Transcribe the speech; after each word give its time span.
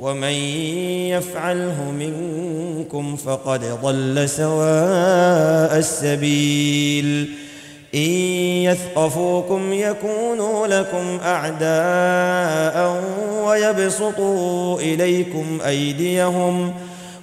ومن 0.00 0.32
يفعله 1.12 1.90
منكم 1.98 3.16
فقد 3.16 3.64
ضل 3.82 4.28
سواء 4.28 5.78
السبيل. 5.78 7.28
إن 7.94 8.10
يثقفوكم 8.68 9.72
يكونوا 9.72 10.66
لكم 10.66 11.18
أعداء 11.24 13.04
ويبسطوا 13.44 14.80
إليكم 14.80 15.58
أيديهم 15.66 16.74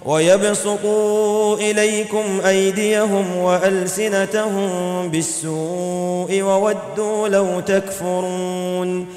ويبسطوا 0.06 1.58
إليكم 1.58 2.42
أيديهم 2.46 3.36
وألسنتهم 3.36 4.70
بالسوء 5.10 6.42
وودوا 6.42 7.28
لو 7.28 7.60
تكفرون. 7.60 9.08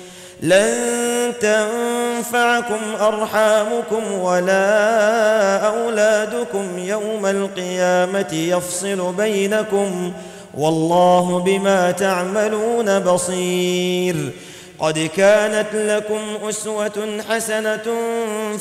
لن 0.42 0.97
تنفعكم 1.40 2.80
أرحامكم 3.00 4.12
ولا 4.12 5.56
أولادكم 5.56 6.78
يوم 6.78 7.26
القيامة 7.26 8.32
يفصل 8.32 9.12
بينكم 9.12 10.12
والله 10.54 11.38
بما 11.38 11.90
تعملون 11.90 12.98
بصير. 12.98 14.32
قد 14.78 14.98
كانت 15.16 15.74
لكم 15.74 16.48
أسوة 16.48 17.22
حسنة 17.28 17.94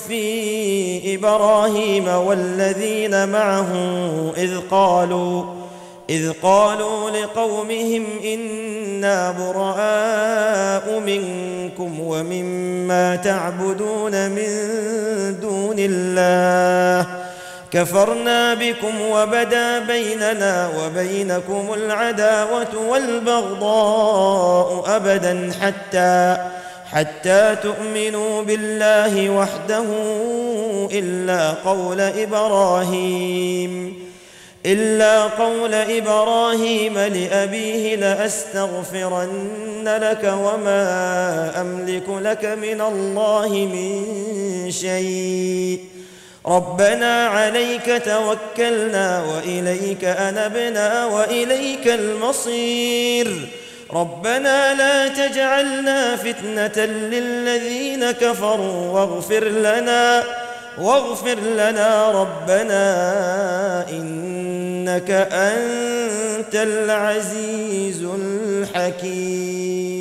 في 0.07 1.15
إبراهيم 1.15 2.07
والذين 2.07 3.29
معه 3.29 3.67
إذ 4.37 4.59
قالوا 4.71 5.43
إذ 6.09 6.31
قالوا 6.43 7.09
لقومهم 7.09 8.05
إنا 8.23 9.31
براء 9.31 10.99
منكم 10.99 11.56
ومما 11.99 13.15
تعبدون 13.15 14.29
من 14.29 14.49
دون 15.41 15.75
الله. 15.79 17.07
كفرنا 17.71 18.53
بكم 18.53 19.01
وبدا 19.11 19.79
بيننا 19.79 20.69
وبينكم 20.79 21.73
العداوة 21.73 22.89
والبغضاء 22.89 24.83
أبدا 24.95 25.51
حتى 25.61 26.37
حتى 26.91 27.55
تؤمنوا 27.63 28.43
بالله 28.43 29.29
وحده 29.29 29.85
إلا 30.91 31.51
قول 31.51 32.01
إبراهيم. 32.01 34.06
إلا 34.67 35.23
قول 35.23 35.73
إبراهيم 35.73 36.99
لأبيه 36.99 37.95
لأستغفرن 37.95 39.99
لك 40.01 40.23
وما 40.23 40.81
أملك 41.61 42.09
لك 42.09 42.45
من 42.45 42.81
الله 42.81 43.49
من 43.49 44.71
شيء. 44.71 45.79
ربنا 46.47 47.27
عليك 47.27 48.01
توكلنا 48.05 49.23
وإليك 49.23 50.03
أنبنا 50.03 51.05
وإليك 51.05 51.87
المصير. 51.87 53.47
ربنا 53.93 54.73
لا 54.73 55.07
تجعلنا 55.07 56.15
فتنة 56.15 56.85
للذين 56.85 58.11
كفروا 58.11 58.91
واغفر 58.91 59.43
لنا 59.43 60.23
واغفر 60.81 61.39
لنا 61.39 62.11
ربنا 62.11 63.89
إنك 63.89 65.11
أنت 65.31 66.55
العزيز 66.55 68.07
الحكيم. 68.19 69.97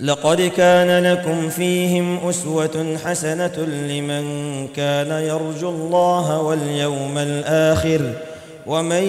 لقد 0.00 0.40
كان 0.40 1.12
لكم 1.12 1.48
فيهم 1.48 2.28
أسوة 2.28 2.96
حسنة 3.04 3.58
لمن 3.58 4.68
كان 4.76 5.10
يرجو 5.10 5.68
الله 5.68 6.40
واليوم 6.42 7.18
الآخر. 7.18 8.12
ومن 8.66 9.02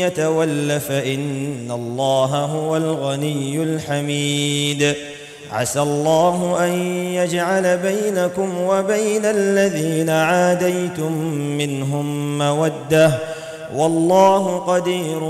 يتول 0.00 0.80
فإن 0.80 1.70
الله 1.70 2.26
هو 2.26 2.76
الغني 2.76 3.62
الحميد. 3.62 4.94
عسى 5.52 5.80
الله 5.80 6.64
أن 6.64 6.72
يجعل 7.14 7.78
بينكم 7.78 8.60
وبين 8.60 9.24
الذين 9.24 10.10
عاديتم 10.10 11.12
منهم 11.58 12.38
مودة. 12.38 13.18
والله 13.76 14.58
قدير 14.58 15.22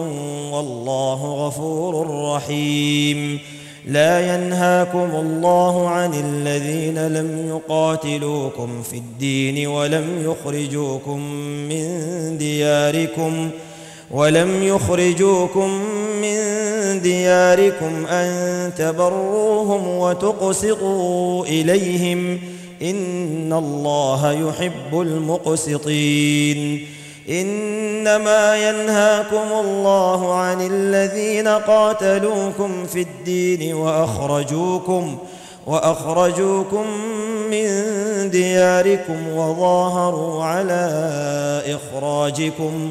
والله 0.53 1.47
غفور 1.47 2.25
رحيم. 2.35 3.39
لا 3.87 4.35
ينهاكم 4.35 5.11
الله 5.15 5.89
عن 5.89 6.15
الذين 6.15 7.07
لم 7.09 7.49
يقاتلوكم 7.49 8.83
في 8.83 8.97
الدين 8.97 9.67
ولم 9.67 10.05
يخرجوكم 10.25 11.21
من 11.69 11.89
دياركم 12.39 13.51
ولم 14.11 14.63
يخرجوكم 14.63 15.83
دياركم 16.99 18.07
أن 18.07 18.71
تبروهم 18.79 19.89
وتقسطوا 19.89 21.45
إليهم 21.45 22.39
إن 22.83 23.53
الله 23.53 24.33
يحب 24.33 25.01
المقسطين 25.01 26.87
إنما 27.29 28.57
ينهاكم 28.69 29.67
الله 29.67 30.35
عن 30.35 30.67
الذين 30.71 31.49
قاتلوكم 31.49 32.87
في 32.87 33.01
الدين 33.01 33.75
وأخرجوكم 33.75 35.19
وأخرجوكم 35.67 36.87
من 37.51 37.71
دياركم 38.31 39.29
وظاهروا 39.37 40.45
على 40.45 40.83
إخراجكم 41.67 42.91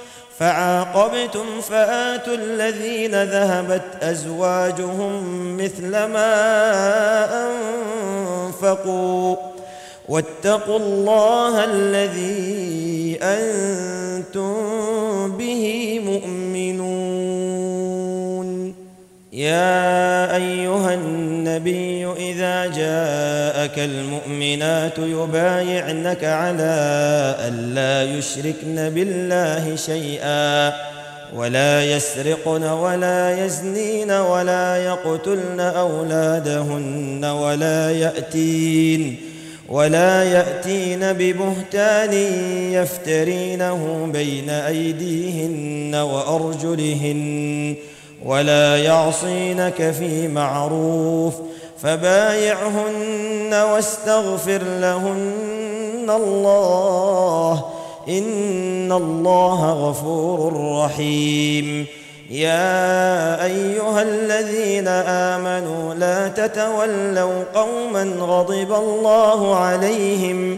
فعاقبتم 0.41 1.61
فآتوا 1.61 2.33
الذين 2.33 3.23
ذهبت 3.23 3.81
أزواجهم 4.01 5.57
مثل 5.57 5.89
ما 5.91 6.27
أنفقوا. 7.47 9.35
واتقوا 10.09 10.79
الله 10.79 11.63
الذي 11.63 13.19
أنتم 13.21 14.53
به 15.37 15.99
مؤمنون. 16.05 16.40
يا 19.31 20.35
أيها 20.35 20.93
النبي 20.93 22.07
إذا 22.17 22.65
جاءك 22.65 23.79
المؤمنات 23.79 24.97
يبايعنك 24.97 26.23
على 26.23 26.75
ألا 27.39 28.17
يشركن 28.17 28.89
بالله 28.89 29.75
شيئا 29.75 30.73
ولا 31.35 31.85
يسرقن 31.85 32.63
ولا 32.63 33.45
يزنين 33.45 34.11
ولا 34.11 34.85
يقتلن 34.85 35.59
أولادهن 35.59 37.25
ولا 37.25 37.91
يأتين 37.91 39.15
ولا 39.69 40.23
يأتين 40.23 41.13
ببهتان 41.13 42.13
يفترينه 42.73 44.09
بين 44.13 44.49
أيديهن 44.49 45.95
وأرجلهن 45.95 47.75
ولا 48.25 48.77
يعصينك 48.77 49.91
في 49.91 50.27
معروف 50.27 51.33
فبايعهن 51.81 53.53
واستغفر 53.53 54.61
لهن 54.63 56.09
الله. 56.09 57.65
إن 58.09 58.91
الله 58.91 59.73
غفور 59.73 60.81
رحيم. 60.83 61.85
يا 62.31 63.45
أيها 63.45 64.01
الذين 64.01 64.87
آمنوا 64.87 65.93
لا 65.93 66.27
تتولوا 66.27 67.43
قوما 67.55 68.03
غضب 68.19 68.73
الله 68.73 69.55
عليهم 69.55 70.57